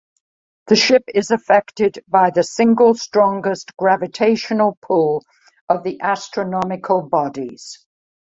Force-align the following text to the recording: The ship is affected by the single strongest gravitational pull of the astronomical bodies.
The 0.65 0.75
ship 0.75 1.03
is 1.13 1.29
affected 1.29 2.03
by 2.07 2.31
the 2.31 2.41
single 2.41 2.95
strongest 2.95 3.77
gravitational 3.77 4.79
pull 4.81 5.23
of 5.69 5.83
the 5.83 6.01
astronomical 6.01 7.03
bodies. 7.03 7.85